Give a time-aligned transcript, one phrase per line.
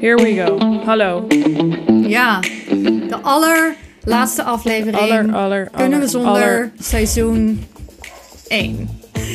[0.00, 0.58] Here we go.
[0.84, 1.26] Hallo.
[2.08, 2.40] Ja,
[3.08, 4.96] de allerlaatste aflevering.
[4.96, 6.72] Aller, aller, Kunnen we zonder aller.
[6.78, 7.64] seizoen
[8.48, 8.88] 1.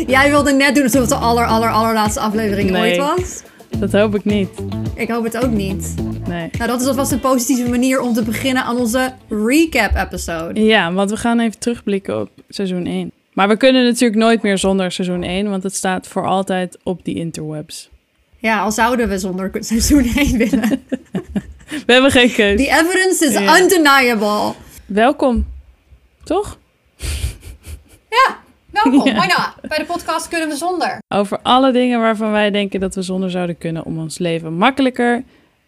[0.08, 2.82] Jij wilde net doen alsof het de aller, aller, allerlaatste aflevering Nee.
[2.82, 3.44] ooit was.
[3.80, 4.50] Dat hoop ik niet.
[4.96, 5.94] Ik hoop het ook niet.
[6.28, 6.50] Nee.
[6.58, 10.64] Nou, dat is alvast een positieve manier om te beginnen aan onze recap-episode.
[10.64, 13.12] Ja, want we gaan even terugblikken op seizoen 1.
[13.34, 17.06] Maar we kunnen natuurlijk nooit meer zonder seizoen 1, want het staat voor altijd op
[17.06, 17.90] die interwebs.
[18.46, 20.84] Ja, al zouden we zonder seizoen 1 willen.
[21.86, 22.62] We hebben geen keus.
[22.66, 23.60] The evidence is Ja.
[23.62, 24.54] undeniable.
[24.86, 25.46] Welkom.
[26.24, 26.58] Toch?
[28.10, 28.38] Ja,
[28.72, 29.06] welkom.
[29.08, 29.16] Ja.
[29.16, 29.70] Why not?
[29.70, 30.98] Bij de podcast kunnen we zonder.
[31.08, 35.24] Over alle dingen waarvan wij denken dat we zonder zouden kunnen om ons leven makkelijker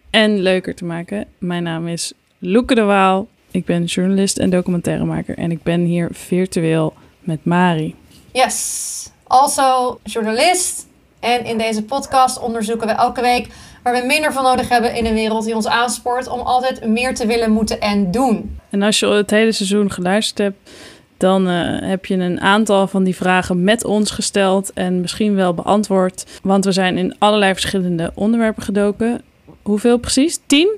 [0.09, 1.27] en leuker te maken.
[1.37, 3.27] Mijn naam is Loeke de Waal.
[3.51, 7.95] Ik ben journalist en documentairemaker en ik ben hier virtueel met Mari.
[8.33, 9.09] Yes.
[9.23, 10.86] Also journalist.
[11.27, 13.47] En in deze podcast onderzoeken we elke week
[13.83, 17.15] waar we minder van nodig hebben in een wereld die ons aanspoort om altijd meer
[17.15, 18.59] te willen, moeten en doen.
[18.69, 20.71] En als je het hele seizoen geluisterd hebt,
[21.17, 25.53] dan eh, heb je een aantal van die vragen met ons gesteld en misschien wel
[25.53, 26.25] beantwoord.
[26.43, 29.21] Want we zijn in allerlei verschillende onderwerpen gedoken.
[29.61, 30.39] Hoeveel precies?
[30.45, 30.69] Tien?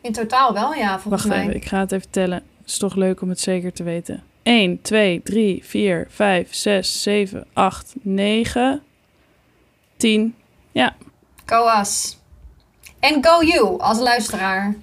[0.00, 1.40] In totaal wel, ja, volgens Wacht mij.
[1.42, 2.42] even, ik ga het even tellen.
[2.58, 4.22] Het is toch leuk om het zeker te weten.
[4.42, 8.82] 1, 2, 3, 4, 5, 6, 7, 8, 9,
[10.04, 10.34] 10.
[10.72, 10.94] Ja,
[11.46, 12.18] Go us.
[13.00, 14.74] En go you als luisteraar.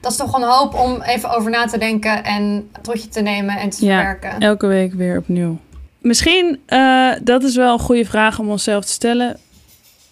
[0.00, 3.20] Dat is toch een hoop om even over na te denken en tot je te
[3.20, 3.94] nemen en te Ja.
[3.96, 4.40] verwerken.
[4.40, 5.58] elke week weer opnieuw.
[6.00, 9.38] Misschien, eh, dat is wel een goede vraag om onszelf te stellen.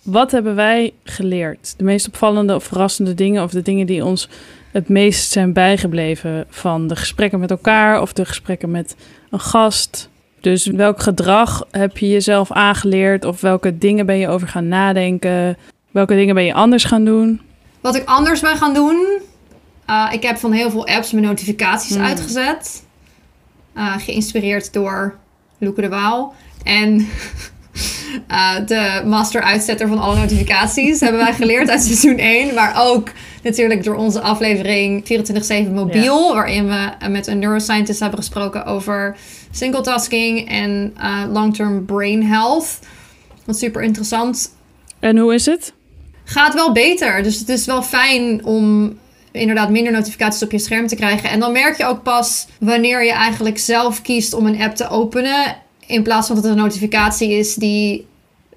[0.03, 1.75] Wat hebben wij geleerd?
[1.77, 4.29] De meest opvallende of verrassende dingen of de dingen die ons
[4.73, 8.97] het meest zijn bijgebleven van de gesprekken met elkaar of de gesprekken met
[9.31, 10.09] een gast.
[10.45, 15.57] Dus welk gedrag heb je jezelf aangeleerd of welke dingen ben je over gaan nadenken?
[15.91, 17.41] Welke dingen ben je anders gaan doen?
[17.81, 19.07] Wat ik anders ben gaan doen.
[19.87, 22.05] eh, ik heb van heel veel apps mijn notificaties Hmm.
[22.05, 22.85] uitgezet.
[23.75, 25.15] Eh, geïnspireerd door
[25.59, 26.35] Loeke de Waal.
[26.63, 26.99] En
[28.29, 32.55] eh, de master uitzetter van alle notificaties hebben wij geleerd uit seizoen 1.
[32.55, 33.09] Maar ook
[33.45, 35.05] natuurlijk door onze aflevering
[35.69, 36.35] 24-7 mobiel.
[36.35, 39.17] Waarin we eh, met een neuroscientist hebben gesproken over
[39.51, 42.79] singletasking en eh, long-term brain health.
[43.45, 44.55] Wat super interessant
[45.01, 45.73] En hoe is het?
[46.25, 47.23] gaat wel beter.
[47.23, 48.93] Dus het is wel fijn om
[49.33, 51.31] inderdaad minder notificaties op je scherm te krijgen.
[51.31, 54.89] En dan merk je ook pas wanneer je eigenlijk zelf kiest om een app te
[54.89, 55.57] openen.
[55.87, 58.07] In plaats van dat het een notificatie is die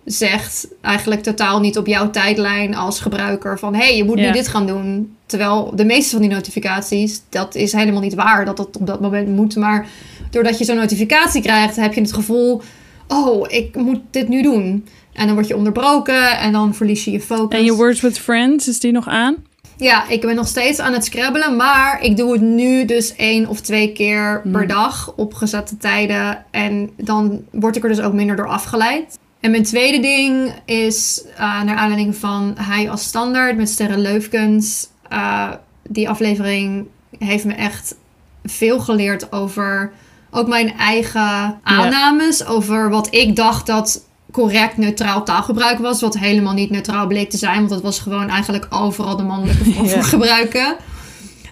[0.07, 4.31] zegt eigenlijk totaal niet op jouw tijdlijn als gebruiker van hé, hey, je moet nu
[4.31, 5.15] dit gaan doen.
[5.25, 9.01] Terwijl de meeste van die notificaties, dat is helemaal niet waar dat dat op dat
[9.01, 9.55] moment moet.
[9.55, 9.87] Maar
[10.31, 12.61] doordat je zo'n notificatie krijgt, heb je het gevoel,
[13.07, 14.85] oh, ik moet dit nu doen.
[15.13, 17.59] En dan word je onderbroken en dan verlies je je focus.
[17.59, 19.35] En je Words with Friends, is die nog aan?
[19.77, 23.47] Ja, ik ben nog steeds aan het scrabbelen, maar ik doe het nu dus één
[23.47, 24.51] of twee keer Hmm.
[24.51, 26.45] per dag op gezette tijden.
[26.51, 29.17] En dan word ik er dus ook minder door afgeleid.
[29.39, 34.87] En mijn tweede ding is, eh, naar aanleiding van Hij als Standaard met Sterre Leufkens.
[35.09, 35.49] eh,
[35.89, 36.85] die aflevering
[37.19, 37.95] heeft me echt
[38.43, 39.91] veel geleerd over
[40.31, 42.45] ook mijn eigen aannames.
[42.45, 46.01] Over wat ik dacht dat correct neutraal taalgebruik was.
[46.01, 47.57] Wat helemaal niet neutraal bleek te zijn.
[47.57, 50.01] Want dat was gewoon eigenlijk overal de mannelijke vorm Ja.
[50.01, 50.75] gebruiken.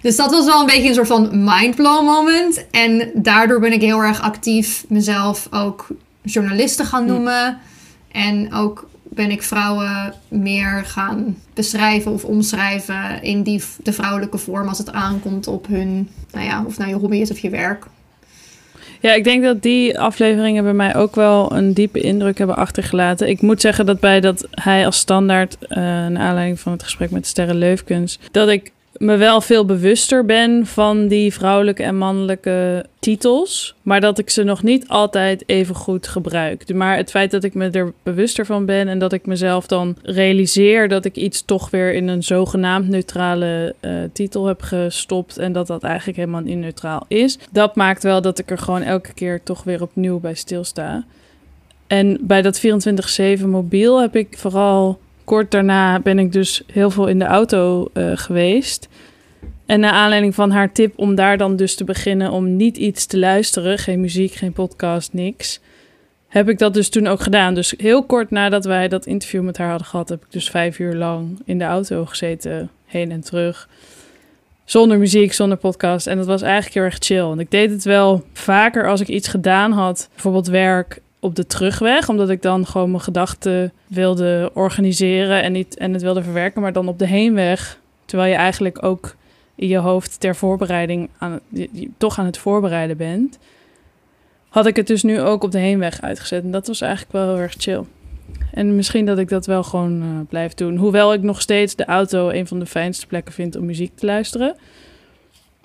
[0.02, 2.66] Dus dat was wel een beetje een soort van mindblow moment.
[2.72, 5.88] En daardoor ben ik heel erg actief mezelf ook
[6.22, 7.60] journalisten gaan noemen.
[8.16, 14.68] En ook ben ik vrouwen meer gaan beschrijven of omschrijven in die, de vrouwelijke vorm
[14.68, 17.86] als het aankomt op hun, nou ja, of nou je hobby is of je werk.
[19.02, 23.30] Ja, ik denk dat die afleveringen bij mij ook wel een diepe indruk hebben achtergelaten.
[23.30, 27.12] Ik moet zeggen dat bij dat hij als standaard, eh naar aanleiding van het gesprek
[27.12, 32.86] met Sterre Leufkens, dat ik me wel veel bewuster ben van die vrouwelijke en mannelijke
[33.00, 36.74] titels, maar dat ik ze nog niet altijd even goed gebruik.
[36.74, 39.98] Maar het feit dat ik me er bewuster van ben en dat ik mezelf dan
[40.02, 45.54] realiseer dat ik iets toch weer in een zogenaamd neutrale eh, titel heb gestopt en
[45.54, 49.14] dat dat eigenlijk helemaal niet neutraal is, dat maakt wel dat ik er gewoon elke
[49.14, 51.06] keer toch weer opnieuw bij stilsta.
[51.88, 52.62] En bij dat
[53.40, 57.90] 24/7 mobiel heb ik vooral kort daarna ben ik dus heel veel in de auto
[57.94, 58.88] eh, geweest.
[59.66, 63.06] En naar aanleiding van haar tip om daar dan dus te beginnen om niet iets
[63.06, 65.60] te luisteren, geen muziek, geen podcast, niks,
[66.28, 67.54] heb ik dat dus toen ook gedaan.
[67.54, 70.80] Dus heel kort nadat wij dat interview met haar hadden gehad, heb ik dus vijf
[70.80, 73.70] uur lang in de auto gezeten, heen en terug.
[74.66, 76.08] Zonder muziek, zonder podcast.
[76.08, 77.22] En dat was eigenlijk heel erg chill.
[77.22, 81.46] Want ik deed het wel vaker als ik iets gedaan had, bijvoorbeeld werk op de
[81.46, 86.62] terugweg, omdat ik dan gewoon mijn gedachten wilde organiseren en, niet, en het wilde verwerken.
[86.62, 89.16] Maar dan op de heenweg Terwijl je eigenlijk ook
[89.56, 91.40] in je hoofd ter voorbereiding aan,
[91.98, 93.40] toch aan het voorbereiden bent.
[94.50, 96.44] Had ik het dus nu ook op de heenweg uitgezet.
[96.44, 97.84] En dat was eigenlijk wel heel erg chill.
[98.52, 100.78] En misschien dat ik dat wel gewoon uh, blijf doen.
[100.78, 104.06] Hoewel ik nog steeds de auto een van de fijnste plekken vind om muziek te
[104.06, 104.56] luisteren.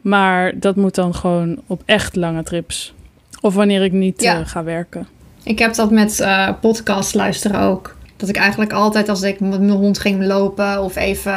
[0.01, 2.95] Maar dat moet dan gewoon op echt lange trips.
[3.41, 4.41] Of wanneer ik niet ja.
[4.41, 5.07] uh, ga werken.
[5.45, 7.97] Ik heb dat met uh, podcast luisteren ook.
[8.17, 11.33] Dat ik eigenlijk altijd als ik met mijn hond ging lopen of even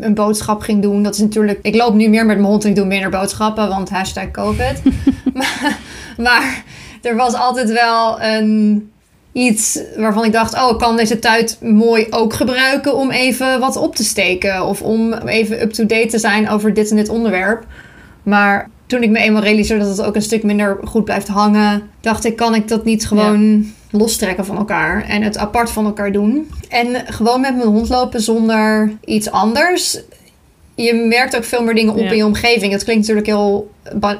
[0.00, 1.02] een boodschap ging doen.
[1.02, 1.58] Dat is natuurlijk.
[1.62, 4.82] Ik loop nu meer met mijn hond en ik doe minder boodschappen, want hashtag COVID.
[5.34, 5.78] maar,
[6.16, 6.64] maar
[7.02, 8.90] er was altijd wel een
[9.32, 13.76] iets waarvan ik dacht: oh, ik kan deze tijd mooi ook gebruiken om even wat
[13.76, 14.66] op te steken.
[14.66, 17.66] Of om even up-to-date te zijn over dit en dit onderwerp.
[18.22, 21.82] Maar toen ik me eenmaal realiseerde dat het ook een stuk minder goed blijft hangen,
[22.00, 26.12] dacht ik: kan ik dat niet gewoon lostrekken van elkaar en het apart van elkaar
[26.12, 26.50] doen?
[26.68, 30.00] En gewoon met mijn hond lopen zonder iets anders.
[30.74, 32.72] Je merkt ook veel meer dingen op in je omgeving.
[32.72, 33.70] Het klinkt natuurlijk heel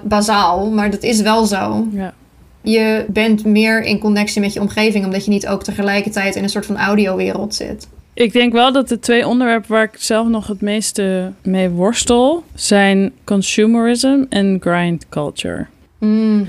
[0.03, 1.87] bazaal, maar dat is wel zo.
[1.93, 2.15] Ja
[2.63, 6.49] je bent meer in connectie met je omgeving, omdat je niet ook tegelijkertijd in een
[6.49, 7.89] soort van audiowereld zit.
[8.15, 12.45] Ik denk wel dat de twee onderwerpen waar ik zelf nog het meeste mee worstel
[12.55, 15.67] zijn consumerism en grind culture.
[15.99, 16.49] Mm.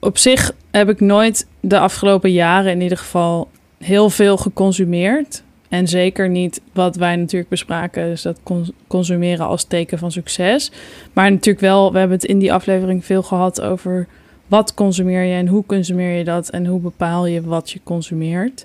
[0.00, 5.42] Op zich heb ik nooit de afgelopen jaren in ieder geval heel veel geconsumeerd.
[5.68, 8.40] En zeker niet wat wij natuurlijk bespraken, dus dat
[8.86, 10.70] consumeren als teken van succes.
[11.12, 14.06] Maar natuurlijk wel, we hebben het in die aflevering veel gehad over
[14.46, 18.64] wat consumeer je en hoe consumeer je dat en hoe bepaal je wat je consumeert.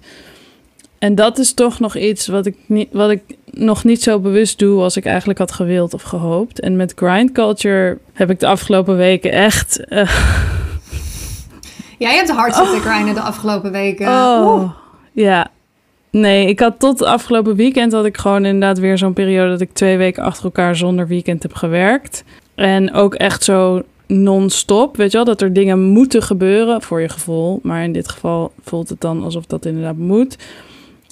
[1.02, 4.60] En dat is toch nog iets wat ik, niet, wat ik nog niet zo bewust
[4.60, 6.60] doe als ik eigenlijk had gewild of gehoopt.
[6.60, 9.82] En met grind culture heb ik de afgelopen weken echt.
[9.90, 9.98] Uh...
[11.98, 12.82] Jij hebt hard zitten oh.
[12.82, 14.08] grinden de afgelopen weken.
[14.08, 14.72] Oh,
[15.12, 15.48] ja.
[16.10, 19.74] Nee, ik had tot afgelopen weekend had ik gewoon inderdaad weer zo'n periode dat ik
[19.74, 22.24] twee weken achter elkaar zonder weekend heb gewerkt.
[22.56, 24.98] En ook echt zo non-stop.
[24.98, 27.60] Weet je wel, dat er dingen moeten gebeuren voor je gevoel.
[27.64, 30.38] Maar in dit geval voelt het dan alsof dat inderdaad moet.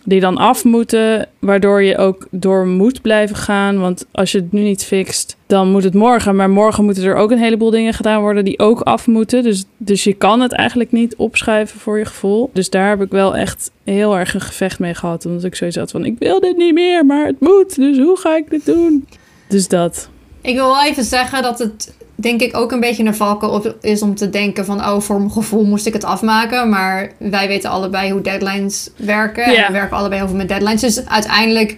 [0.09, 3.79] Die dan af moeten, waardoor je ook door moet blijven gaan.
[3.79, 6.35] Want als je het nu niet fixt, dan moet het morgen.
[6.35, 9.43] Maar morgen moeten er ook een heleboel dingen gedaan worden die ook af moeten.
[9.43, 12.49] Dus, dus je kan het eigenlijk niet opschuiven voor je gevoel.
[12.53, 15.25] Dus daar heb ik wel echt heel erg een gevecht mee gehad.
[15.25, 17.75] Omdat ik zoiets had van, ik wil dit niet meer, maar het moet.
[17.75, 19.07] Dus hoe ga ik dit doen?
[19.47, 20.09] Dus dat.
[20.41, 24.01] Ik wil wel even zeggen dat het denk ik ook een beetje een valken is
[24.01, 24.79] om te denken van...
[24.79, 26.69] oh, voor mijn gevoel moest ik het afmaken.
[26.69, 29.43] Maar wij weten allebei hoe deadlines werken.
[29.43, 30.81] En we werken allebei over met deadlines.
[30.81, 31.77] Dus uiteindelijk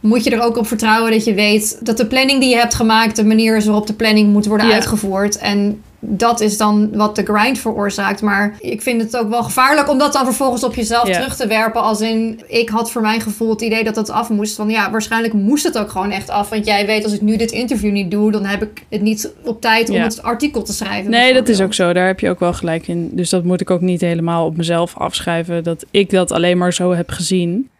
[0.00, 1.78] moet je er ook op vertrouwen dat je weet...
[1.86, 3.16] dat de planning die je hebt gemaakt...
[3.16, 5.38] de manier is waarop de planning moet worden uitgevoerd.
[5.38, 8.22] En dat is dan wat de grind veroorzaakt.
[8.22, 11.46] Maar ik vind het ook wel gevaarlijk om dat dan vervolgens op jezelf terug te
[11.46, 11.82] werpen.
[11.82, 14.56] Als in, ik had voor mijn gevoel het idee dat het af moest.
[14.56, 16.48] Van ja, waarschijnlijk moest het ook gewoon echt af.
[16.48, 19.32] Want jij weet, als ik nu dit interview niet doe, dan heb ik het niet
[19.44, 21.10] op tijd om het artikel te schrijven.
[21.10, 21.92] Nee, dat is ook zo.
[21.92, 23.10] Daar heb je ook wel gelijk in.
[23.12, 25.64] Dus dat moet ik ook niet helemaal op mezelf afschrijven.
[25.64, 27.70] Dat ik dat alleen maar zo heb gezien.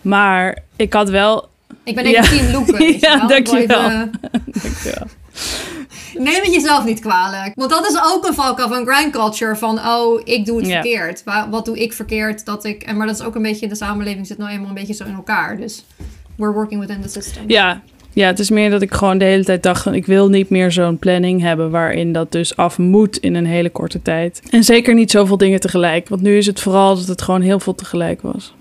[0.00, 1.52] Maar ik had wel.
[1.84, 2.42] Ik ben even ja.
[2.42, 2.98] team Loeken.
[3.08, 3.88] ja, dankjewel.
[4.62, 5.06] dankjewel.
[6.18, 7.52] Neem het jezelf niet kwalijk.
[7.54, 9.56] Want dat is ook een valkuil van grind culture.
[9.56, 11.22] Van, oh, ik doe het verkeerd.
[11.50, 12.44] Wat doe ik verkeerd?
[12.44, 12.82] Dat ik...
[12.82, 13.68] En, maar dat is ook een beetje...
[13.68, 15.56] De samenleving zit nou eenmaal een beetje zo in elkaar.
[15.56, 15.84] Dus
[16.36, 17.44] we're working within the system.
[17.46, 17.82] Ja,
[18.14, 20.50] ja, het is meer dat ik gewoon de hele tijd dacht: van, ik wil niet
[20.50, 24.42] meer zo'n planning hebben waarin dat dus af moet in een hele korte tijd.
[24.50, 27.60] En zeker niet zoveel dingen tegelijk, want nu is het vooral dat het gewoon heel
[27.60, 28.54] veel tegelijk was.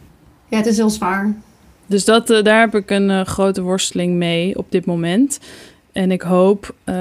[0.50, 1.34] Ja, het is heel zwaar.
[1.94, 5.40] Dus dat, uh, daar heb ik een uh, grote worsteling mee op dit moment.
[5.92, 6.96] En ik hoop, uh,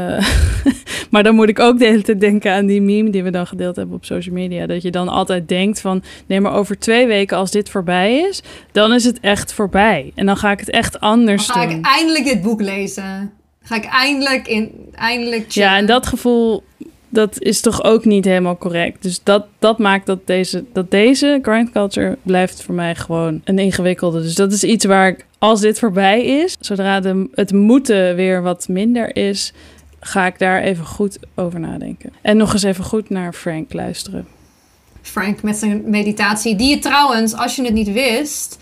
[1.11, 3.47] maar dan moet ik ook de hele tijd denken aan die meme die we dan
[3.47, 4.67] gedeeld hebben op social media.
[4.67, 8.43] Dat je dan altijd denkt van, nee maar over twee weken als dit voorbij is,
[8.73, 10.13] dan is het echt voorbij.
[10.15, 11.79] En dan ga ik het echt anders dan ga doen.
[11.79, 13.33] ik eindelijk dit boek lezen.
[13.63, 15.69] Ga ik eindelijk in, eindelijk chillen.
[15.69, 16.63] Ja, en dat gevoel,
[17.13, 19.03] dat is toch ook niet helemaal correct.
[19.03, 23.59] Dus dat, dat maakt dat deze, dat deze grind culture blijft voor mij gewoon een
[23.59, 24.23] ingewikkelde.
[24.23, 28.43] Dus dat is iets waar ik, als dit voorbij is, zodra de, het moeten weer
[28.43, 29.53] wat minder is,
[30.01, 32.13] ga ik daar even goed over nadenken.
[32.23, 34.27] En nog eens even goed naar Frank luisteren.
[35.03, 38.59] Frank met zijn meditatie, die je trouwens, als je het niet wist,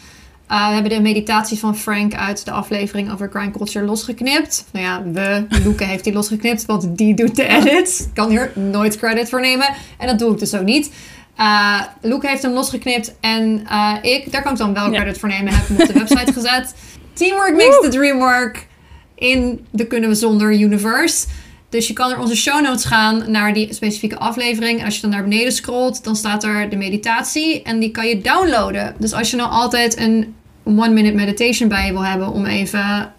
[0.50, 4.64] uh, we hebben de meditatie van Frank uit de aflevering over Grind Culture losgeknipt.
[4.72, 8.00] Nou ja, we, Loeke heeft die losgeknipt, want die doet de edits.
[8.00, 9.74] Ik kan hier nooit credit voor nemen.
[9.98, 10.90] En dat doe ik dus ook niet.
[11.38, 15.28] Uh, Loeke heeft hem losgeknipt en uh, ik, daar kan ik dan wel credit voor
[15.28, 16.74] nemen, heb hem op de website gezet.
[17.12, 18.66] Teamwork makes the dream work
[19.14, 21.26] in de Kunnen We Zonder universe.
[21.68, 24.78] Dus je kan naar onze show notes gaan, naar die specifieke aflevering.
[24.78, 27.62] En als je dan naar beneden scrolt, dan staat er de meditatie.
[27.62, 28.94] En die kan je downloaden.
[28.98, 30.34] Dus als je nou altijd een
[30.78, 33.12] one minute meditation bij je wil hebben om even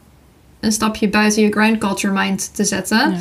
[0.60, 3.17] een stapje buiten je grind culture mind te zetten, Ja.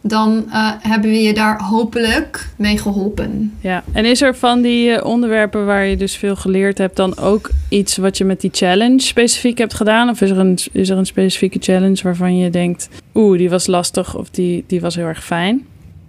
[0.00, 3.56] dan eh, hebben we je daar hopelijk mee geholpen.
[3.60, 7.18] Ja, en is er van die eh, onderwerpen waar je dus veel geleerd hebt, dan
[7.18, 10.08] ook iets wat je met die challenge specifiek hebt gedaan?
[10.08, 13.66] Of is er een, is er een specifieke challenge waarvan je denkt, oeh, die was
[13.66, 15.66] lastig of die, die was heel erg fijn?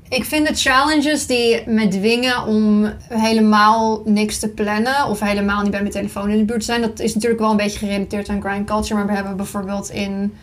[0.09, 5.71] Ik vind de challenges die me dwingen om helemaal niks te plannen of helemaal niet
[5.71, 8.29] bij mijn telefoon in de buurt te zijn, dat is natuurlijk wel een beetje gerelateerd
[8.29, 8.95] aan grind culture.
[8.95, 10.33] Maar we hebben bijvoorbeeld in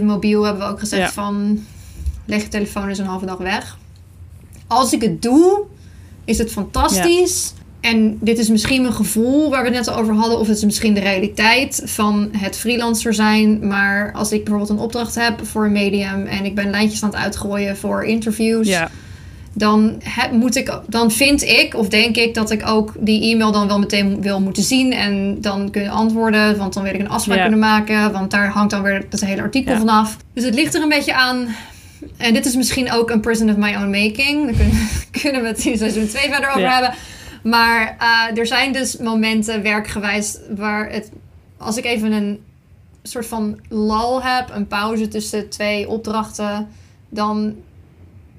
[0.00, 1.22] 24-7 mobiel hebben we ook gezegd Ja.
[1.22, 1.64] van
[2.24, 3.78] leg je telefoon eens een halve dag weg.
[4.66, 5.62] Als ik het doe,
[6.24, 7.52] is het fantastisch.
[7.92, 10.64] En dit is misschien mijn gevoel waar we het net over hadden, of het is
[10.64, 13.66] misschien de realiteit van het freelancer zijn.
[13.66, 17.10] Maar als ik bijvoorbeeld een opdracht heb voor een medium en ik ben lijntjes aan
[17.10, 18.90] het uitgooien voor interviews, Ja,
[19.52, 23.52] dan, heb, moet ik, dan vind ik of denk ik dat ik ook die e-mail
[23.52, 27.08] dan wel meteen wil moeten zien en dan kunnen antwoorden, want dan wil ik een
[27.08, 27.42] afspraak Ja.
[27.42, 29.78] kunnen maken, want daar hangt dan weer het hele artikel Ja.
[29.78, 30.16] vanaf.
[30.34, 31.46] Dus het ligt er een beetje aan.
[32.16, 34.44] En dit is misschien ook een prison of my own making.
[34.44, 34.88] Daar kunnen,
[35.22, 36.72] kunnen we het in seizoen 2 verder over Ja.
[36.72, 36.94] hebben.
[37.48, 41.10] Maar eh, er zijn dus momenten werkgewijs waar het,
[41.56, 42.44] als ik even een
[43.02, 46.68] soort van lal heb, een pauze tussen twee opdrachten,
[47.08, 47.54] dan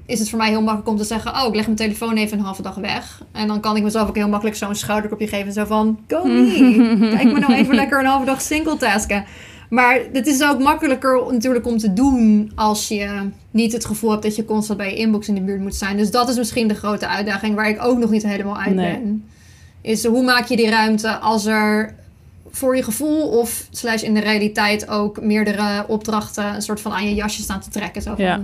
[0.06, 2.38] is het voor mij heel makkelijk om te zeggen: Oh, ik leg mijn telefoon even
[2.38, 3.22] een halve dag weg.
[3.32, 5.54] En dan kan ik mezelf ook heel makkelijk zo'n schouderklopje geven.
[5.54, 7.08] Zo van: Go me!
[7.16, 9.26] Kijk me nou even lekker een halve dag singletasken.
[9.70, 14.24] Maar het is ook makkelijker natuurlijk om te doen als je niet het gevoel hebt
[14.24, 15.98] dat je constant bij je inbox in de buurt moet zijn.
[15.98, 18.92] Dus dat is misschien de grote uitdaging waar ik ook nog niet helemaal uit Nee.
[18.92, 19.26] ben.
[19.82, 21.96] Is hoe maak je die ruimte als er
[22.52, 27.08] voor je gevoel of slash in de realiteit ook meerdere opdrachten een soort van aan
[27.10, 28.02] je jasje staan te trekken.
[28.02, 28.42] Zo van, Ja.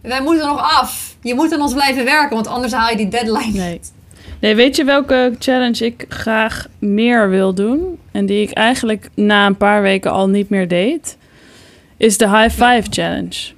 [0.00, 1.16] wij moeten nog af.
[1.22, 3.52] Je moet aan ons blijven werken, want anders haal je die deadline.
[3.58, 3.80] nee.
[4.40, 7.98] Nee, weet je welke challenge ik graag meer wil doen?
[8.12, 11.16] En die ik eigenlijk na een paar weken al niet meer deed?
[11.96, 13.54] Is de High Five Challenge.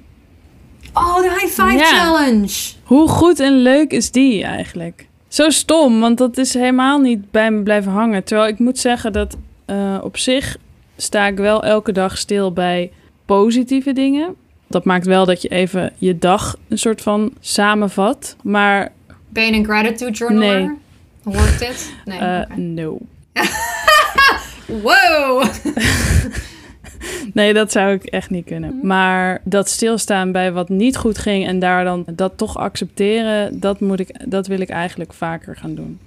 [0.93, 1.83] Oh, de high five Ja.
[1.85, 2.71] challenge.
[2.83, 5.07] Hoe goed en leuk is die eigenlijk?
[5.27, 8.23] Zo stom, want dat is helemaal niet bij me blijven hangen.
[8.23, 10.57] Terwijl ik moet zeggen dat eh, op zich
[10.97, 12.91] sta ik wel elke dag stil bij
[13.25, 14.35] positieve dingen.
[14.67, 18.35] Dat maakt wel dat je even je dag een soort van samenvat.
[18.43, 18.91] Maar
[19.29, 20.59] Ben je een gratitude journaler?
[20.59, 20.77] Nee.
[21.35, 21.93] Hoort dit?
[22.05, 22.19] Nee.
[22.19, 22.97] eh, no.
[24.65, 25.43] Wow!
[27.33, 28.79] Nee, dat zou ik echt niet kunnen.
[28.83, 33.79] Maar dat stilstaan bij wat niet goed ging en daar dan dat toch accepteren, dat,
[33.79, 35.99] moet ik, dat wil ik eigenlijk vaker gaan doen.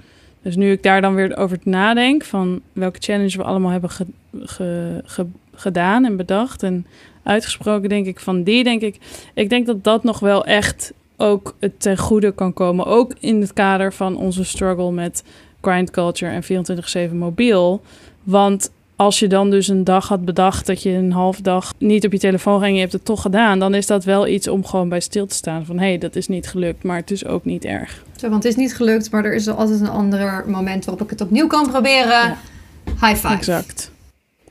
[0.42, 4.06] Dus nu ik daar dan weer over nadenk van welke challenge we allemaal hebben ge-
[4.42, 6.86] ge- ge- gedaan en bedacht en
[7.22, 8.96] uitgesproken, denk ik van die, denk ik,
[9.34, 12.86] ik denk dat dat nog wel echt ook het ten goede kan komen.
[12.86, 15.22] Ook in het kader van onze struggle met
[15.60, 17.80] grind culture en 24-7 mobiel.
[18.22, 22.04] Want als je dan dus een dag had bedacht dat je een half dag niet
[22.04, 24.48] op je telefoon ging en je hebt het toch gedaan, dan is dat wel iets
[24.48, 25.64] om gewoon bij stil te staan.
[25.64, 28.04] Van hé, hey, dat is niet gelukt, maar het is ook niet erg.
[28.16, 31.10] Zo, want het is niet gelukt, maar er is altijd een ander moment waarop ik
[31.10, 32.08] het opnieuw kan proberen.
[32.08, 32.36] Ja.
[32.84, 33.34] High five.
[33.34, 33.90] Exact.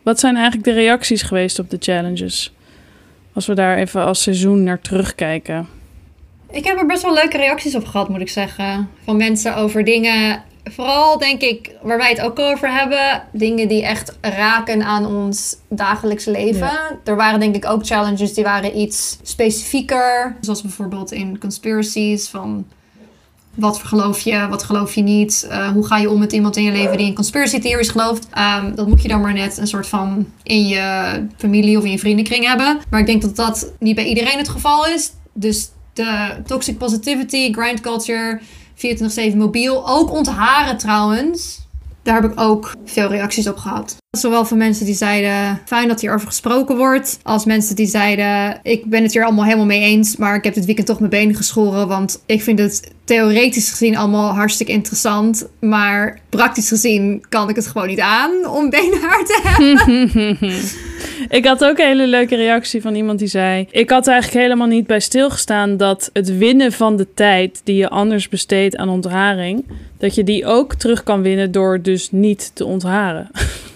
[0.03, 2.53] Wat zijn eigenlijk de reacties geweest op de challenges?
[3.33, 5.67] Als we daar even als seizoen naar terugkijken.
[6.51, 8.89] Ik heb er best wel leuke reacties op gehad, moet ik zeggen.
[9.03, 10.43] Van mensen over dingen.
[10.63, 13.23] Vooral denk ik, waar wij het ook over hebben.
[13.31, 16.67] Dingen die echt raken aan ons dagelijks leven.
[16.67, 16.97] Ja.
[17.03, 20.35] Er waren denk ik ook challenges die waren iets specifieker.
[20.41, 22.65] Zoals bijvoorbeeld in conspiracies van...
[23.55, 25.47] Wat geloof je, wat geloof je niet?
[25.49, 28.27] Uh, hoe ga je om met iemand in je leven die in conspiracy theories gelooft?
[28.37, 31.91] Um, dat moet je dan maar net een soort van in je familie of in
[31.91, 32.79] je vriendenkring hebben.
[32.89, 35.11] Maar ik denk dat dat niet bij iedereen het geval is.
[35.33, 38.41] Dus de toxic positivity, grind culture,
[39.33, 39.89] 24-7 mobiel.
[39.89, 41.59] Ook ontharen trouwens.
[42.03, 44.00] Daar heb ik ook veel reacties op gehad.
[44.17, 47.19] Zowel van mensen die zeiden, fijn dat hierover gesproken wordt.
[47.23, 50.15] Als mensen die zeiden, ik ben het hier allemaal helemaal mee eens.
[50.15, 51.87] Maar ik heb dit weekend toch mijn benen geschoren.
[51.87, 55.47] Want ik vind het theoretisch gezien allemaal hartstikke interessant.
[55.59, 60.37] Maar praktisch gezien kan ik het gewoon niet aan om beenhaar te hebben.
[61.37, 63.67] ik had ook een hele leuke reactie van iemand die zei...
[63.69, 67.61] Ik had eigenlijk helemaal niet bij stilgestaan dat het winnen van de tijd...
[67.63, 69.65] die je anders besteedt aan ontharing...
[69.97, 73.29] dat je die ook terug kan winnen door dus niet te ontharen.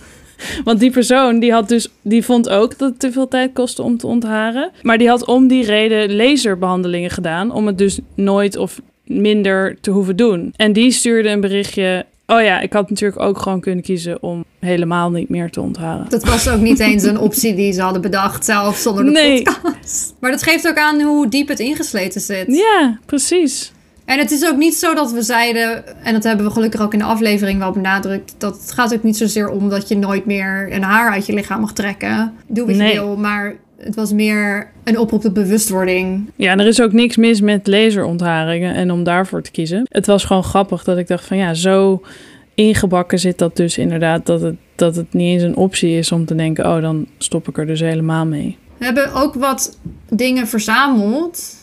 [0.64, 3.82] Want die persoon die had dus, die vond ook dat het te veel tijd kostte
[3.82, 4.72] om te ontharen.
[4.82, 7.52] Maar die had om die reden laserbehandelingen gedaan.
[7.52, 10.54] Om het dus nooit of minder te hoeven doen.
[10.56, 12.06] En die stuurde een berichtje.
[12.28, 16.06] Oh ja, ik had natuurlijk ook gewoon kunnen kiezen om helemaal niet meer te ontharen.
[16.10, 19.42] Dat was ook niet eens een optie die ze hadden bedacht zelf zonder de Nee.
[19.44, 20.16] podcast.
[20.20, 22.46] Maar dat geeft ook aan hoe diep het ingesleten zit.
[22.48, 23.72] Ja, precies.
[24.06, 26.94] En het is ook niet zo dat we zeiden, en dat hebben we gelukkig ook
[26.94, 30.26] in de aflevering wel benadrukt, dat het gaat ook niet zozeer om dat je nooit
[30.26, 32.34] meer een haar uit je lichaam mag trekken.
[32.48, 32.94] Doe wat Nee.
[32.94, 36.30] je wil, maar Het was meer een oproep tot bewustwording.
[36.36, 39.86] Ja, en er is ook niks mis met laserontharingen en om daarvoor te kiezen.
[39.90, 42.02] Het was gewoon grappig dat ik dacht van ja, zo
[42.54, 46.26] ingebakken zit dat dus inderdaad dat het, dat het niet eens een optie is om
[46.26, 48.58] te denken, oh dan stop ik er dus helemaal mee.
[48.78, 51.56] We hebben ook wat dingen verzameld,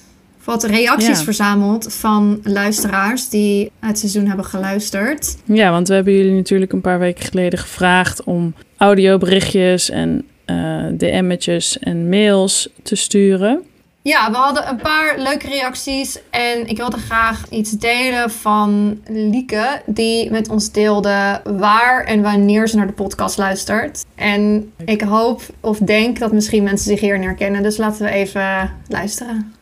[0.44, 1.24] wat reacties Ja.
[1.24, 5.36] verzameld van luisteraars die het seizoen hebben geluisterd.
[5.44, 10.84] Ja, want we hebben jullie natuurlijk een paar weken geleden gevraagd om audioberichtjes en eh
[10.98, 13.62] DM'tjes en mails te sturen.
[14.02, 19.82] Ja, we hadden een paar leuke reacties en ik wilde graag iets delen van Lieke,
[19.86, 24.04] die met ons deelde waar en wanneer ze naar de podcast luistert.
[24.14, 28.70] En ik hoop of denk dat misschien mensen zich hierin herkennen, dus laten we even
[28.88, 29.52] luisteren.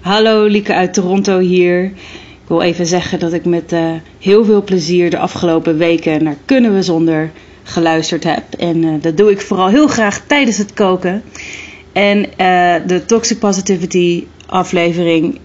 [0.00, 1.84] Hallo, Lieke uit Toronto hier.
[1.84, 6.36] Ik wil even zeggen dat ik met eh, heel veel plezier de afgelopen weken naar
[6.44, 7.30] Kunnen we zonder
[7.62, 8.42] geluisterd heb.
[8.58, 11.22] En eh, dat doe ik vooral heel graag tijdens het koken.
[11.92, 15.38] En eh, de Toxic Positivity aflevering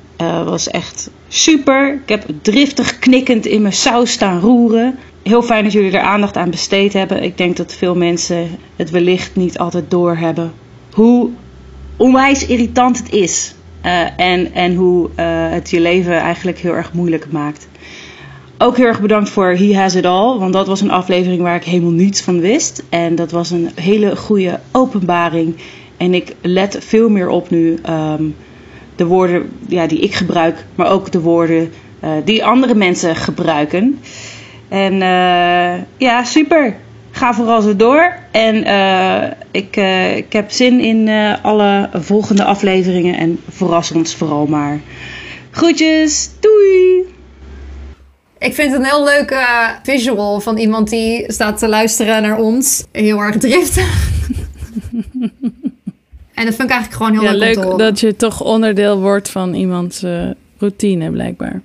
[0.46, 1.94] was echt super.
[1.94, 4.96] Ik heb driftig knikkend in mijn saus staan roeren.
[5.24, 7.24] Heel fijn dat jullie er aandacht aan besteed hebben.
[7.24, 10.54] Ik denk dat veel mensen het wellicht niet altijd doorhebben.
[10.92, 11.30] Hoe
[11.98, 13.56] onwijs irritant het is.
[13.86, 17.68] Eh, en, en hoe eh, het je leven eigenlijk heel erg moeilijk maakt.
[18.58, 20.38] Ook heel erg bedankt voor He Has It All.
[20.38, 22.84] Want dat was een aflevering waar ik helemaal niets van wist.
[22.90, 25.56] En dat was een hele goede openbaring.
[25.98, 27.80] En ik let veel meer op nu.
[27.84, 28.24] ehm,
[28.96, 30.66] de woorden ja, die ik gebruik.
[30.76, 34.00] Maar ook de woorden eh, die andere mensen gebruiken.
[34.70, 34.98] En
[35.98, 36.76] ja, super.
[37.16, 38.14] Ga vooral zo door.
[38.32, 43.18] En eh, ik, eh, ik heb zin in eh, alle volgende afleveringen.
[43.18, 44.80] En verras ons vooral maar.
[45.52, 46.30] Groetjes.
[46.40, 47.14] Doei.
[48.40, 49.46] Ik vind het een heel leuke
[49.84, 52.86] visual van iemand die staat te luisteren naar ons.
[52.92, 54.10] Heel erg driftig.
[56.34, 59.30] en dat vind ik eigenlijk gewoon heel ja, leuk, leuk dat je toch onderdeel wordt
[59.30, 60.04] van iemands
[60.58, 61.62] routine blijkbaar.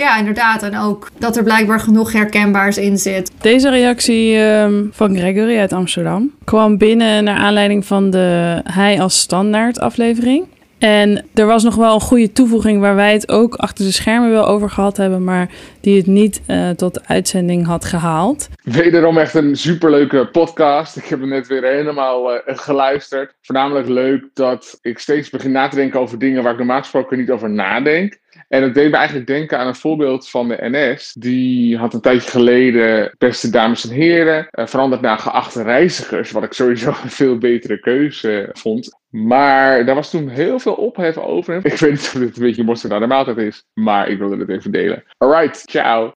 [0.00, 0.62] Ja, inderdaad.
[0.62, 3.30] En ook dat er blijkbaar genoeg herkenbaars in zit.
[3.40, 9.18] Deze reactie ehm, van Gregory uit Amsterdam kwam binnen naar aanleiding van de Hij als
[9.18, 10.46] Standaard aflevering.
[10.78, 14.30] En er was nog wel een goede toevoeging waar wij het ook achter de schermen
[14.30, 15.48] wel over gehad hebben, maar
[15.80, 18.48] die het niet eh, tot de uitzending had gehaald.
[18.62, 20.96] Wederom echt een superleuke podcast.
[20.96, 23.34] Ik heb hem net weer helemaal eh, geluisterd.
[23.42, 27.18] Voornamelijk leuk dat ik steeds begin na te denken over dingen waar ik normaal gesproken
[27.18, 28.18] niet over nadenk.
[28.52, 31.12] En het deed me eigenlijk denken aan een voorbeeld van de NS.
[31.18, 36.30] Die had een tijdje geleden, beste dames en heren, eh, veranderd naar geachte reizigers.
[36.30, 38.98] Wat ik sowieso een veel betere keuze vond.
[39.08, 41.60] Maar daar was toen heel veel ophef over.
[41.62, 43.64] Ik weet niet of dit een beetje mosterd naar de maaltijd is.
[43.74, 45.04] Maar ik wilde het even delen.
[45.18, 46.12] Alright, ciao.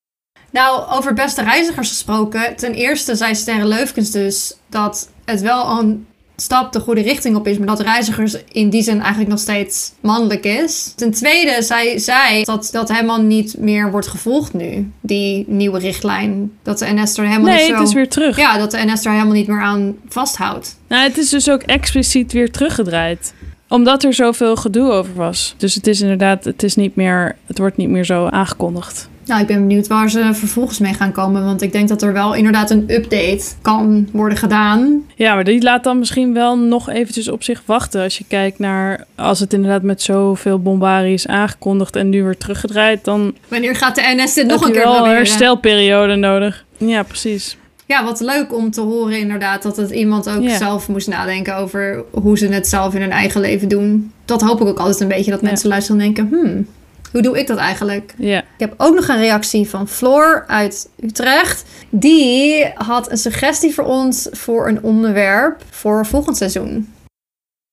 [0.51, 2.57] Nou, over beste reizigers gesproken.
[2.57, 7.47] Ten eerste zei Sterre Leufkens dus dat het wel een stap de goede richting op
[7.47, 10.93] is, maar dat reizigers in die zin eigenlijk nog steeds mannelijk is.
[10.97, 16.53] Ten tweede zei zij dat dat helemaal niet meer wordt gevolgd nu, die nieuwe richtlijn.
[16.63, 17.79] Dat de NS er helemaal Nee, niet zo...
[17.79, 18.37] het is weer terug.
[18.37, 20.77] Ja, dat de NS er helemaal niet meer aan vasthoudt.
[20.89, 23.35] Nou, het is dus ook expliciet weer teruggedraaid.
[23.69, 25.55] Omdat er zoveel gedoe over was.
[25.57, 29.09] Dus het is inderdaad, het is niet meer, het wordt niet meer zo aangekondigd.
[29.27, 32.13] Nou, ik ben benieuwd waar ze vervolgens mee gaan komen, want ik denk dat er
[32.13, 35.03] wel inderdaad een update kan worden gedaan.
[35.15, 38.03] Ja, maar die laat dan misschien wel nog eventjes op zich wachten.
[38.03, 42.37] Als je kijkt naar, als het inderdaad met zoveel bombarie is aangekondigd en nu weer
[42.37, 46.65] teruggedraaid, dan Wanneer gaat de NS dit nog een keer wel een herstelperiode nodig.
[46.77, 47.57] Ja, precies.
[47.87, 52.05] Ja, wat leuk om te horen inderdaad dat het iemand ook zelf moest nadenken over
[52.11, 54.13] hoe ze het zelf in hun eigen leven doen.
[54.25, 55.47] Dat hoop ik ook altijd een beetje, dat Ja.
[55.47, 56.67] mensen luisteren en denken, hmm,
[57.15, 58.15] hoe doe ik dat eigenlijk?
[58.19, 58.39] Ja.
[58.39, 61.65] Ik heb ook nog een reactie van Floor uit Utrecht.
[61.91, 66.93] Die had een suggestie voor ons voor een onderwerp voor volgend seizoen.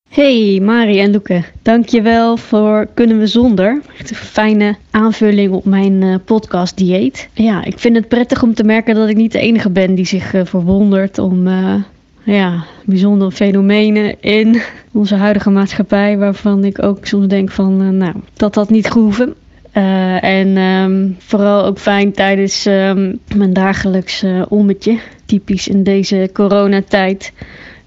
[0.10, 3.82] Hey Mari en Loeke, dankjewel voor Kunnen we Zonder.
[4.00, 7.30] Echt een fijne aanvulling op mijn eh, podcast dieet.
[7.34, 10.06] Ja, ik vind het prettig om te merken dat ik niet de enige ben die
[10.06, 11.76] zich eh, verwondert om eh,
[12.24, 16.18] ja, bijzondere fenomenen in onze huidige maatschappij.
[16.18, 19.34] Waarvan ik ook soms denk van, eh, nou, dat had niet gehoeven.
[19.72, 25.00] Eh, en ehm, vooral ook fijn tijdens ehm, mijn dagelijks eh, ommetje.
[25.26, 27.34] Typisch in deze coronatijd.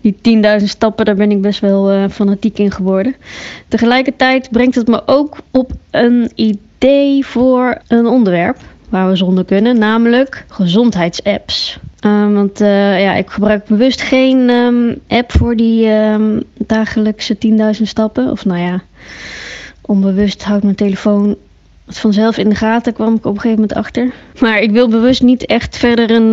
[0.00, 0.16] Die
[0.60, 3.14] 10.000 stappen, daar ben ik best wel fanatiek in geworden.
[3.68, 8.56] Tegelijkertijd brengt het me ook op een idee voor een onderwerp
[8.88, 11.78] waar we zonder kunnen, namelijk gezondheidsapps.
[12.04, 17.36] Eh, want eh, ja, ik gebruik bewust geen ehm, app voor die ehm, dagelijkse
[17.76, 18.30] 10.000 stappen.
[18.30, 18.82] Of nou ja,
[19.80, 21.36] onbewust houdt mijn telefoon
[21.86, 24.12] het vanzelf in de gaten, kwam ik op een gegeven moment achter.
[24.40, 26.32] Maar ik wil bewust niet echt verder een,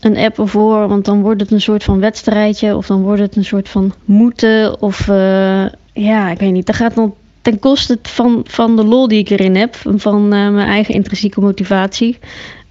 [0.00, 3.36] een app ervoor, want dan wordt het een soort van wedstrijdje of dan wordt het
[3.36, 6.66] een soort van moeten of uh, ja, ik weet niet.
[6.66, 10.50] Dat gaat dan ten koste van, van de lol die ik erin heb, van uh,
[10.50, 12.18] mijn eigen intrinsieke motivatie.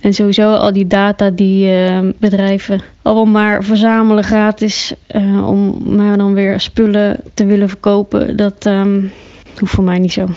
[0.05, 6.17] En sowieso al die data die uh, bedrijven allemaal maar verzamelen gratis uh, om maar
[6.17, 9.11] dan weer spullen te willen verkopen, dat um,
[9.59, 10.27] hoeft voor mij niet zo.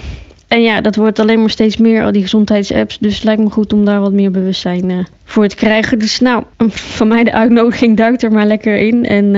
[0.47, 2.99] En ja, dat wordt alleen maar steeds meer, al die gezondheidsapps.
[2.99, 5.99] Dus het lijkt me goed om daar wat meer bewustzijn uh, voor te krijgen.
[5.99, 6.45] Dus nou,
[6.99, 9.07] van mij de uitnodiging duikt er maar lekker in.
[9.07, 9.35] En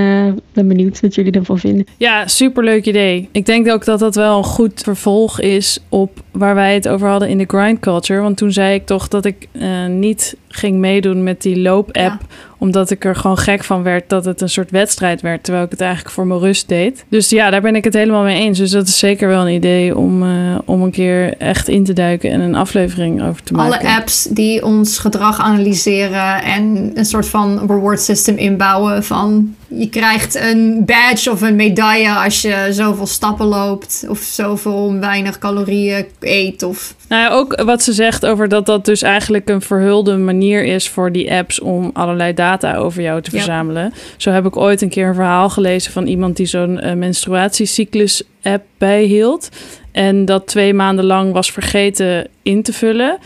[0.66, 1.87] ben benieuwd wat jullie ervan vinden.
[1.96, 3.29] Ja, superleuk idee.
[3.33, 7.09] Ik denk ook dat dat wel een goed vervolg is op waar wij het over
[7.09, 8.20] hadden in de grind culture.
[8.20, 11.94] Want toen zei ik toch dat ik uh, niet ging meedoen met die loop-app.
[11.94, 12.18] Ja.
[12.59, 15.44] Omdat ik er gewoon gek van werd dat het een soort wedstrijd werd.
[15.44, 17.05] Terwijl ik het eigenlijk voor mijn rust deed.
[17.09, 18.59] Dus ja, daar ben ik het helemaal mee eens.
[18.59, 21.92] Dus dat is zeker wel een idee om, uh, om een keer echt in te
[21.92, 23.79] duiken en een aflevering over te maken.
[23.79, 29.88] Alle apps die ons gedrag analyseren en een soort van reward system inbouwen van je
[29.88, 36.06] krijgt een badge of een medaille als je zoveel stappen loopt of zoveel weinig calorieën
[36.20, 40.16] eet of nou ja, ook wat ze zegt over dat dat dus eigenlijk een verhulde
[40.16, 43.83] manier is voor die apps om allerlei data over jou te verzamelen.
[43.83, 43.90] Ja.
[44.16, 48.22] Zo heb ik ooit een keer een verhaal gelezen van iemand die zo'n uh, menstruatiecyclus
[48.42, 49.48] app bijhield.
[49.92, 53.18] En dat twee maanden lang was vergeten in te vullen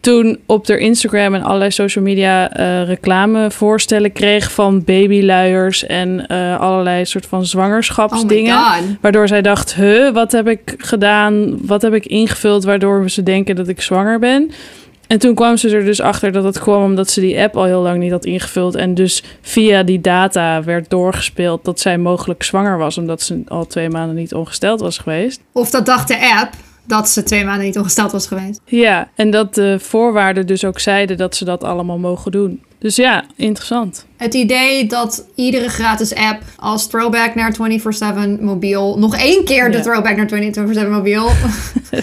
[0.00, 6.60] toen op haar Instagram en allerlei social media uh, reclamevoorstellen kreeg van babyluiers en uh,
[6.60, 8.54] allerlei soort van zwangerschapsdingen.
[8.54, 11.58] Oh waardoor zij dacht, huh, wat heb ik gedaan?
[11.66, 14.50] Wat heb ik ingevuld waardoor ze denken dat ik zwanger ben?
[15.06, 17.64] En toen kwam ze er dus achter dat het kwam omdat ze die app al
[17.64, 18.74] heel lang niet had ingevuld.
[18.74, 22.98] En dus via die data werd doorgespeeld dat zij mogelijk zwanger was.
[22.98, 25.40] Omdat ze al twee maanden niet ongesteld was geweest.
[25.52, 26.52] Of dat dacht de app
[26.90, 28.60] dat ze twee maanden niet ongesteld was geweest.
[28.64, 32.62] Ja, en dat de voorwaarden dus ook zeiden dat ze dat allemaal mogen doen.
[32.80, 34.06] Dus ja, interessant.
[34.16, 39.80] Het idee dat iedere gratis app als throwback naar 24/7 mobiel nog één keer de
[39.80, 41.30] throwback naar 24/7 mobiel.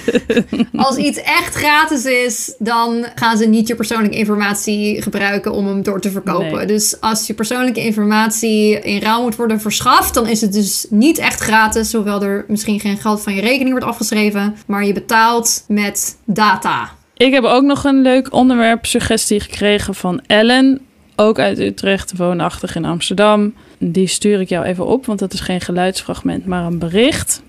[0.86, 5.84] als iets echt gratis is, dan gaan ze niet je persoonlijke informatie gebruiken om hem
[5.84, 6.58] door te verkopen.
[6.58, 6.66] Nee.
[6.66, 11.18] Dus als je persoonlijke informatie in ruil moet worden verschaft, dan is het dus niet
[11.18, 15.64] echt gratis, hoewel er misschien geen geld van je rekening wordt afgeschreven, maar je betaalt
[15.68, 16.97] met data.
[17.18, 20.82] Ik heb ook nog een leuk onderwerp suggestie gekregen van Ellen.
[21.16, 23.54] Ook uit Utrecht, woonachtig in Amsterdam.
[23.78, 27.42] Die stuur ik jou even op, want dat is geen geluidsfragment, maar een bericht.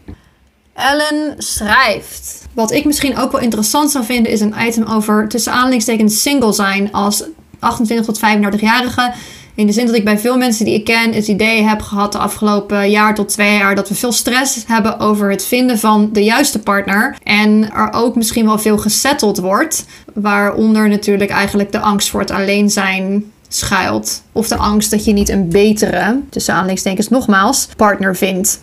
[0.74, 2.46] Ellen schrijft.
[2.54, 6.52] Wat ik misschien ook wel interessant zou vinden, is een item over tussen aanhalingstekens single
[6.52, 7.24] zijn als
[7.59, 9.12] 28 tot 35-jarige.
[9.59, 12.12] In de zin dat ik bij veel mensen die ik ken het idee heb gehad
[12.12, 16.09] de afgelopen jaar tot twee jaar dat we veel stress hebben over het vinden van
[16.12, 17.16] de juiste partner.
[17.23, 19.87] En er ook misschien wel veel gesetteld wordt.
[20.14, 24.23] Waaronder natuurlijk eigenlijk de angst voor het alleen zijn schuilt.
[24.33, 28.61] Of de angst dat je niet een betere, tussen aanhalingstekens nogmaals, partner vindt.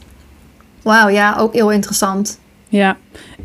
[0.81, 2.39] Wauw, ja, ook heel interessant.
[2.69, 2.97] Ja,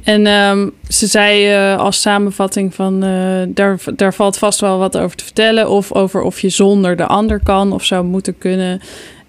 [0.05, 4.99] en um, ze zei uh, als samenvatting van uh, daar, daar valt vast wel wat
[4.99, 5.71] over te vertellen.
[5.71, 8.81] Of over of je zonder de ander kan of zou moeten kunnen.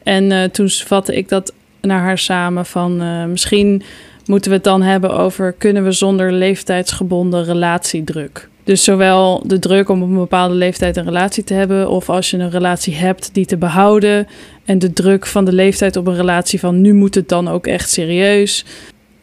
[0.04, 3.02] En uh, toen vatte ik dat naar haar samen van
[3.32, 3.84] misschien
[4.26, 8.50] moeten we het dan hebben over kunnen we zonder leeftijdsgebonden relatiedruk.
[8.64, 12.32] Dus zowel de druk om op een bepaalde leeftijd een relatie te hebben, of als
[12.32, 14.28] je een relatie hebt, die te behouden.
[14.66, 17.68] En de druk van de leeftijd op een relatie van nu moet het dan ook
[17.68, 18.66] echt serieus.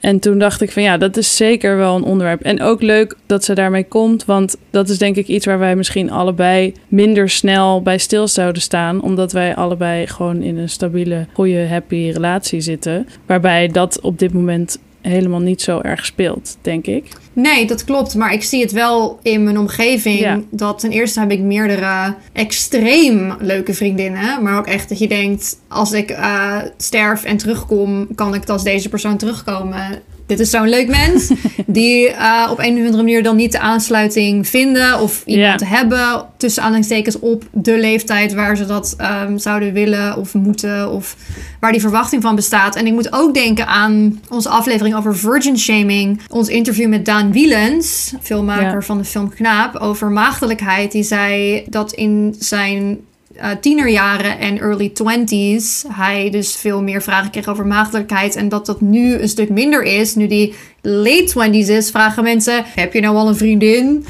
[0.00, 2.40] En toen dacht ik van ja, dat is zeker wel een onderwerp.
[2.40, 5.76] En ook leuk dat ze daarmee komt, want dat is denk ik iets waar wij
[5.76, 9.02] misschien allebei minder snel bij stil zouden staan.
[9.02, 13.08] Omdat wij allebei gewoon in een stabiele, goede, happy relatie zitten.
[13.26, 17.04] Waarbij dat op dit moment helemaal niet zo erg speelt, denk ik.
[17.32, 18.14] Nee, dat klopt.
[18.14, 20.18] Maar ik zie het wel in mijn omgeving.
[20.18, 20.40] Ja.
[20.50, 24.42] Dat ten eerste heb ik meerdere extreem leuke vriendinnen.
[24.42, 28.62] Maar ook echt dat je denkt, als ik uh, sterf en terugkom, kan ik als
[28.62, 30.02] deze persoon terugkomen.
[30.28, 31.30] Dit is zo'n leuk mens
[31.66, 35.66] die uh, op een of andere manier dan niet de aansluiting vinden of iemand Ja.
[35.66, 41.16] hebben tussen aanhalingstekens op de leeftijd waar ze dat um, zouden willen of moeten of
[41.60, 42.76] waar die verwachting van bestaat.
[42.76, 47.32] En ik moet ook denken aan onze aflevering over virgin shaming, ons interview met Daan
[47.32, 50.92] Wielens, filmmaker van de film Knaap, over maagdelijkheid.
[50.92, 52.98] Die zei dat in zijn
[53.40, 58.66] uh, tienerjaren en early twenties hij dus veel meer vragen kreeg over maagdelijkheid en dat
[58.66, 60.14] dat nu een stuk minder is.
[60.14, 64.06] Nu die late twenties is, vragen mensen: heb je nou al een vriendin?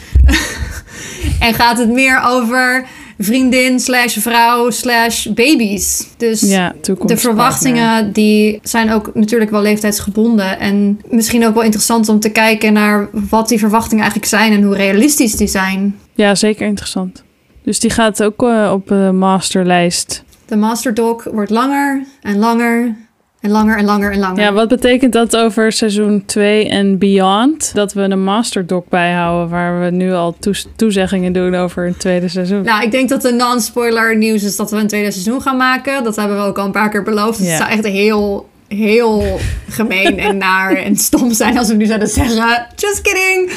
[1.40, 2.86] en gaat het meer over
[3.18, 6.06] vriendin slash vrouw slash baby's.
[6.16, 6.74] Dus Ja,
[7.06, 10.58] de verwachtingen die zijn ook natuurlijk wel leeftijdsgebonden.
[10.58, 14.62] En misschien ook wel interessant om te kijken naar wat die verwachtingen eigenlijk zijn en
[14.62, 15.98] hoe realistisch die zijn.
[16.14, 17.26] Ja, zeker interessant.
[17.68, 20.24] Dus die gaat ook eh, op de masterlijst.
[20.46, 22.96] De masterdoc wordt langer en langer
[23.40, 24.42] en langer en langer en langer.
[24.42, 27.70] Ja, wat betekent dat over seizoen 2 en beyond?
[27.74, 30.36] Dat we een masterdoc bijhouden waar we nu al
[30.76, 32.62] toezeggingen doen over een tweede seizoen.
[32.62, 36.04] Nou, ik denk dat de non-spoiler nieuws is dat we een tweede seizoen gaan maken.
[36.04, 37.38] Dat hebben we ook al een paar keer beloofd.
[37.38, 37.44] Ja.
[37.44, 42.08] Het zou echt heel, heel gemeen en naar en stom zijn als we nu zouden
[42.08, 42.66] zeggen...
[42.76, 43.50] Just kidding!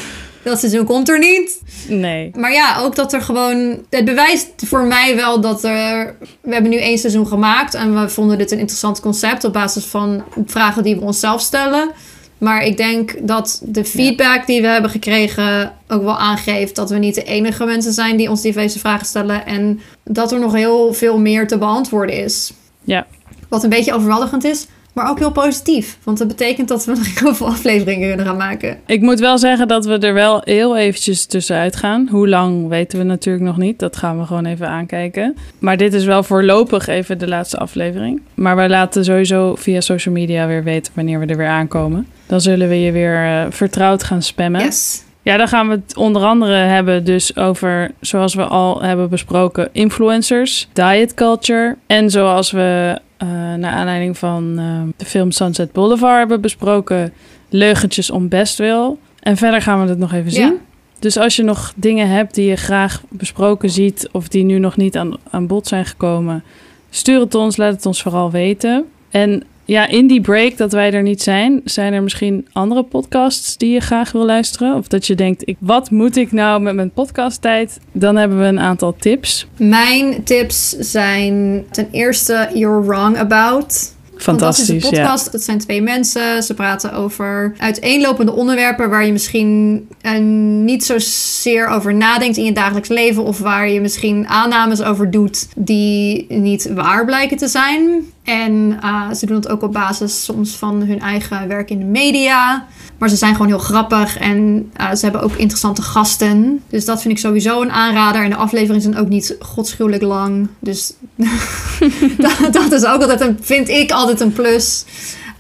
[0.44, 1.62] Dat seizoen komt er niet.
[1.88, 2.32] Nee.
[2.36, 3.80] Maar ja, ook dat er gewoon...
[3.90, 6.16] Het bewijst voor mij wel dat er...
[6.42, 9.44] We hebben nu één seizoen gemaakt en we vonden dit een interessant concept...
[9.44, 11.92] op basis van vragen die we onszelf stellen.
[12.38, 16.98] Maar ik denk dat de feedback die we hebben gekregen ook wel aangeeft dat we
[16.98, 19.46] niet de enige mensen zijn die ons diverse vragen stellen.
[19.46, 22.54] En dat er nog heel veel meer te beantwoorden is.
[22.84, 23.08] Ja.
[23.50, 25.98] Wat een beetje overweldigend is, maar ook heel positief.
[26.04, 28.80] Want dat betekent dat we nog heel veel afleveringen kunnen gaan maken.
[28.86, 32.08] Ik moet wel zeggen dat we er wel heel eventjes tussenuit gaan.
[32.12, 33.80] Hoe lang weten we natuurlijk nog niet.
[33.80, 35.38] Dat gaan we gewoon even aankijken.
[35.60, 38.22] Maar dit is wel voorlopig even de laatste aflevering.
[38.34, 42.08] Maar wij laten sowieso via social media weer weten wanneer we er weer aankomen.
[42.28, 44.62] Dan zullen we je weer eh, vertrouwd gaan spammen.
[44.62, 45.04] Yes.
[45.24, 49.70] Ja, dan gaan we het onder andere hebben dus over, zoals we al hebben besproken,
[49.72, 51.78] influencers, diet culture.
[51.88, 57.14] En zoals we eh naar aanleiding van eh, de film Sunset Boulevard hebben besproken,
[57.50, 59.00] leugentjes om bestwil.
[59.20, 60.48] En verder gaan we het nog even Ja.
[60.48, 60.58] zien.
[61.00, 64.78] Dus als je nog dingen hebt die je graag besproken ziet of die nu nog
[64.78, 66.44] niet aan, aan bod zijn gekomen,
[66.90, 68.86] stuur het ons, laat het ons vooral weten.
[69.10, 73.58] En ja, in die break dat wij er niet zijn, zijn er misschien andere podcasts
[73.58, 74.76] die je graag wil luisteren?
[74.76, 77.80] Of dat je denkt, ik, wat moet ik nou met mijn podcasttijd?
[77.92, 79.48] Dan hebben we een aantal tips.
[79.58, 83.96] Mijn tips zijn ten eerste You're Wrong About.
[84.22, 85.02] Fantastisch, Fantastische ja.
[85.02, 85.32] podcast.
[85.32, 86.44] Dat zijn twee mensen.
[86.44, 90.18] Ze praten over uiteenlopende onderwerpen waar je misschien eh,
[90.64, 93.24] niet zozeer over nadenkt in je dagelijks leven.
[93.24, 98.12] Of waar je misschien aannames over doet die niet waar blijken te zijn.
[98.24, 101.86] En eh, ze doen het ook op basis soms van hun eigen werk in de
[101.86, 102.66] media.
[103.02, 106.62] Maar ze zijn gewoon heel grappig en eh, ze hebben ook interessante gasten.
[106.70, 108.24] Dus dat vind ik sowieso een aanrader.
[108.24, 110.48] En de afleveringen zijn ook niet godschuwelijk lang.
[110.60, 110.94] Dus
[112.18, 114.86] dat, dat is ook altijd een, vind ik altijd een plus.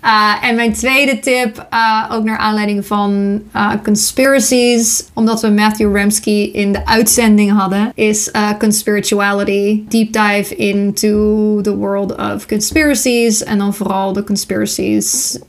[0.03, 3.41] Uh, en mijn tweede tip, uh, ook naar aanleiding van
[3.83, 9.83] conspiracies, omdat we Matthew Ramsky in de uitzending hadden, is conspirituality.
[9.87, 13.43] Deep dive into the world of conspiracies.
[13.43, 15.39] En dan vooral de conspiracies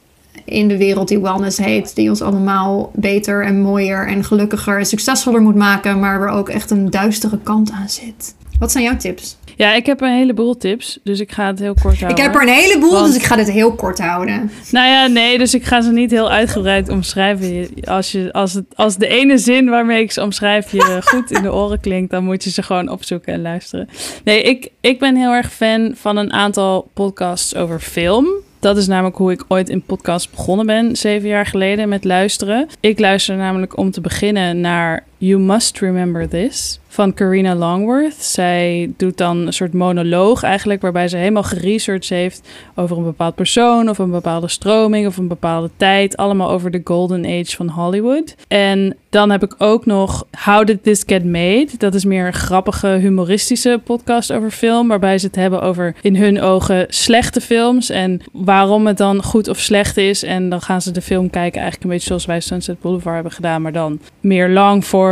[0.44, 4.86] in de wereld die wellness heet, die ons allemaal beter en mooier en gelukkiger en
[4.86, 8.34] succesvoller moet maken, maar waar ook echt een duistere kant aan zit.
[8.58, 9.36] Wat zijn jouw tips?
[9.56, 12.08] Ja, ik heb een heleboel tips, dus ik ga het heel kort houden.
[12.10, 14.50] Ik heb er een heleboel, Want- dus ik ga dit heel kort houden.
[14.70, 17.68] Nou ja, nee, dus ik ga ze niet heel uitgebreid omschrijven.
[17.84, 21.42] Als, je, als, het, als de ene zin waarmee ik ze omschrijf je goed in
[21.42, 23.88] de oren klinkt, dan moet je ze gewoon opzoeken en luisteren.
[24.24, 28.26] Nee, ik, ik ben heel erg fan van een aantal podcasts over film.
[28.62, 32.68] Dat is namelijk hoe ik ooit in podcast begonnen ben, zeven jaar geleden, met luisteren.
[32.80, 38.22] Ik luister namelijk om te beginnen naar You Must Remember This van Carina Longworth.
[38.22, 43.34] Zij doet dan een soort monoloog eigenlijk, waarbij ze helemaal geresearched heeft over een bepaald
[43.34, 46.16] persoon of een bepaalde stroming of een bepaalde tijd.
[46.16, 48.36] Allemaal over de golden age van Hollywood.
[48.48, 51.68] En dan heb ik ook nog How Did This Get Made?
[51.78, 56.16] Dat is meer een grappige, humoristische podcast over film, waarbij ze het hebben over in
[56.16, 60.22] hun ogen slechte films en waarom het dan goed of slecht is.
[60.22, 63.32] En dan gaan ze de film kijken, eigenlijk een beetje zoals wij Sunset Boulevard hebben
[63.32, 64.50] gedaan, maar dan meer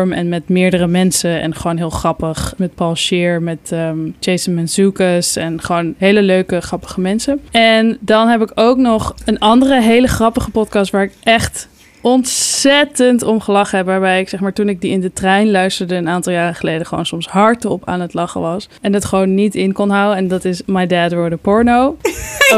[0.09, 2.55] en met meerdere mensen en gewoon heel grappig.
[2.57, 7.41] Met Paul Scheer, met ehm, Jason Mantzoukas en gewoon hele leuke, grappige mensen.
[7.51, 11.69] En dan heb ik ook nog een andere hele grappige podcast waar ik echt
[12.03, 13.87] ontzettend om gelachen heb.
[13.87, 16.87] Waarbij ik zeg maar toen ik die in de trein luisterde een aantal jaren geleden
[16.87, 18.69] gewoon soms hardop aan het lachen was.
[18.81, 20.17] En dat gewoon niet in kon houden.
[20.17, 21.97] En dat is My Dad Wrote a Porno.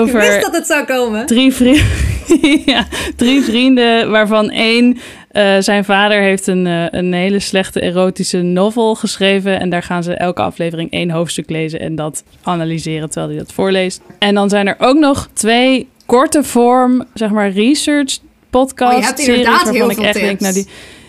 [0.05, 1.27] Ik wist dat het zou komen.
[1.27, 1.83] drie, vri-
[2.73, 4.99] ja, drie vrienden, waarvan één.
[5.33, 9.61] Eh, zijn vader heeft een, eh, een hele slechte erotische novel geschreven.
[9.61, 13.53] En daar gaan ze elke aflevering één hoofdstuk lezen en dat analyseren terwijl hij dat
[13.53, 14.01] voorleest.
[14.19, 18.19] En dan zijn er ook nog twee korte vorm, zeg maar, research
[18.51, 18.95] podcasts.
[18.97, 20.27] Oh, je hebt inderdaad heel veel ik echt tips.
[20.27, 20.67] denk, nou die,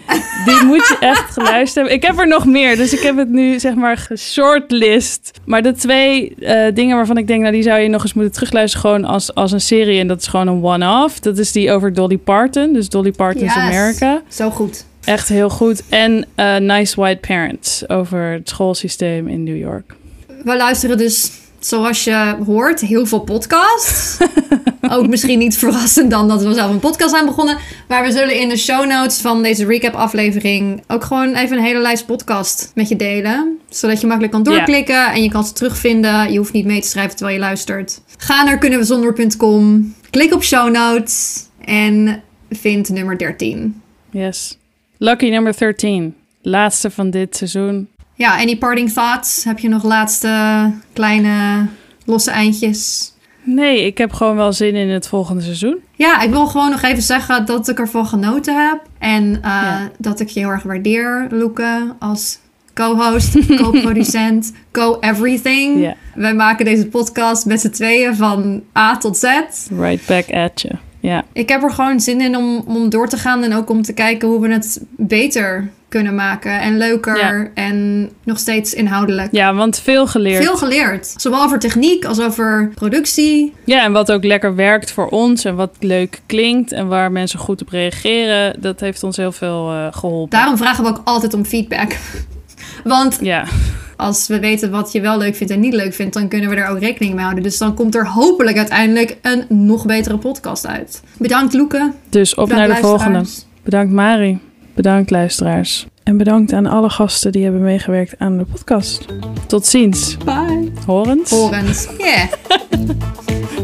[0.45, 1.93] die moet je echt geluisterd hebben.
[1.93, 5.31] Ik heb er nog meer, dus ik heb het nu zeg maar geshortlist.
[5.45, 8.33] Maar de twee eh, dingen waarvan ik denk, nou die zou je nog eens moeten
[8.33, 9.99] terugluisteren gewoon als, als een serie.
[9.99, 11.19] En dat is gewoon een one-off.
[11.19, 13.63] Dat is die over Dolly Parton, dus Dolly Parton's Yes.
[13.63, 14.21] America.
[14.27, 14.85] Zo goed.
[15.03, 15.83] Echt heel goed.
[15.89, 19.95] En eh, Nice White Parents over het schoolsysteem in New York.
[20.43, 21.31] We luisteren dus,
[21.65, 24.17] zoals je hoort, heel veel podcasts.
[24.91, 27.57] Ook misschien niet verrassend dan dat we zelf een podcast zijn begonnen.
[27.87, 31.63] Maar we zullen in de show notes van deze recap aflevering ook gewoon even een
[31.63, 33.59] hele lijst podcast met je delen.
[33.69, 36.31] Zodat je makkelijk kan doorklikken en je kan ze terugvinden.
[36.31, 38.01] Je hoeft niet mee te schrijven terwijl je luistert.
[38.17, 43.81] Ga naar kunnenwezonder.com, klik op show notes en vind nummer 13.
[44.09, 44.57] Yes.
[44.97, 46.15] Lucky number 13.
[46.41, 47.87] Laatste van dit seizoen.
[48.15, 49.43] Ja, any parting thoughts?
[49.43, 51.67] Heb je nog laatste kleine
[52.05, 53.11] losse eindjes?
[53.43, 55.77] Nee, ik heb gewoon wel zin in het volgende seizoen.
[55.91, 58.81] Ja, ik wil gewoon nog even zeggen dat ik ervan genoten heb.
[58.99, 62.39] En uh, dat ik je heel erg waardeer, Loeke, als
[62.73, 65.95] co-host, co-producent, co-everything.
[66.15, 69.25] Wij maken deze podcast met z'n tweeën van A tot Z.
[69.79, 70.75] Right back at you.
[70.99, 71.23] Ja.
[71.33, 73.93] Ik heb er gewoon zin in om, om door te gaan en ook om te
[73.93, 76.61] kijken hoe we het beter kunnen maken.
[76.61, 77.47] En leuker Ja.
[77.53, 79.27] en nog steeds inhoudelijk.
[79.31, 80.43] ja, want veel geleerd.
[80.43, 81.13] Veel geleerd.
[81.17, 83.53] Zowel over techniek als over productie.
[83.65, 87.39] Ja, en wat ook lekker werkt voor ons en wat leuk klinkt en waar mensen
[87.39, 90.29] goed op reageren, dat heeft ons heel veel eh, geholpen.
[90.37, 91.91] Daarom vragen we ook altijd om feedback.
[92.83, 93.45] Want Ja,
[93.97, 96.55] als we weten wat je wel leuk vindt en niet leuk vindt, dan kunnen we
[96.55, 97.43] er ook rekening mee houden.
[97.43, 101.01] Dus dan komt er hopelijk uiteindelijk een nog betere podcast uit.
[101.17, 101.91] Bedankt Loeke.
[102.09, 103.23] dus op Bedankt naar de volgende.
[103.63, 104.39] Bedankt Mari,
[104.75, 105.85] bedankt luisteraars.
[106.03, 109.05] En bedankt aan alle gasten die hebben meegewerkt aan de podcast.
[109.47, 110.17] Tot ziens.
[110.25, 110.71] Bye.
[110.85, 111.29] Horens.
[111.29, 111.87] Horens.
[111.97, 112.27] Yeah.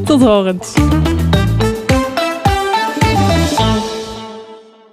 [0.05, 0.73] Tot horens.